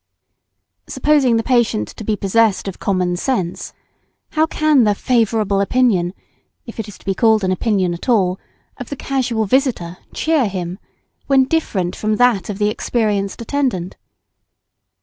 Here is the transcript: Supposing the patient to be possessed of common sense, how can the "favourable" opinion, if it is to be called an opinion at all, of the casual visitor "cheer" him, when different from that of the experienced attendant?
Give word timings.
Supposing 0.87 1.37
the 1.37 1.43
patient 1.43 1.87
to 1.89 2.03
be 2.03 2.15
possessed 2.15 2.67
of 2.67 2.79
common 2.79 3.15
sense, 3.17 3.71
how 4.31 4.47
can 4.47 4.83
the 4.83 4.95
"favourable" 4.95 5.61
opinion, 5.61 6.15
if 6.65 6.79
it 6.79 6.87
is 6.87 6.97
to 6.97 7.05
be 7.05 7.13
called 7.13 7.43
an 7.43 7.51
opinion 7.51 7.93
at 7.93 8.09
all, 8.09 8.39
of 8.77 8.89
the 8.89 8.95
casual 8.95 9.45
visitor 9.45 9.97
"cheer" 10.11 10.47
him, 10.49 10.79
when 11.27 11.43
different 11.43 11.95
from 11.95 12.15
that 12.15 12.49
of 12.49 12.57
the 12.57 12.69
experienced 12.69 13.43
attendant? 13.43 13.95